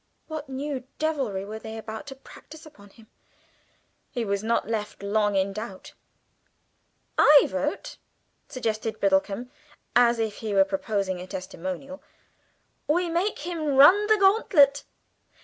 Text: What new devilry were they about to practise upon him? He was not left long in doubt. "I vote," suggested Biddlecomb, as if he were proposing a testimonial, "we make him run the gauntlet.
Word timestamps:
What 0.25 0.49
new 0.49 0.83
devilry 0.97 1.45
were 1.45 1.59
they 1.59 1.77
about 1.77 2.07
to 2.07 2.15
practise 2.15 2.65
upon 2.65 2.89
him? 2.89 3.05
He 4.09 4.25
was 4.25 4.43
not 4.43 4.67
left 4.67 5.03
long 5.03 5.35
in 5.35 5.53
doubt. 5.53 5.93
"I 7.19 7.45
vote," 7.47 7.97
suggested 8.49 8.99
Biddlecomb, 8.99 9.51
as 9.95 10.17
if 10.17 10.37
he 10.37 10.55
were 10.55 10.65
proposing 10.65 11.21
a 11.21 11.27
testimonial, 11.27 12.01
"we 12.87 13.11
make 13.11 13.37
him 13.45 13.75
run 13.75 14.07
the 14.07 14.17
gauntlet. 14.17 14.85